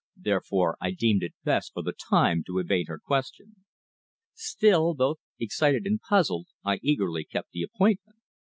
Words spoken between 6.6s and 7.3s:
I eagerly